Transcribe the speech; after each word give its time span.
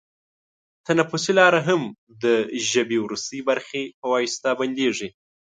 تنفسي 0.87 1.31
لاره 1.39 1.59
هم 1.67 1.81
د 2.23 2.25
ژبۍ 2.69 2.97
وروستۍ 3.01 3.39
برخې 3.49 3.81
په 3.99 4.05
واسطه 4.13 4.49
بندېږي. 4.59 5.07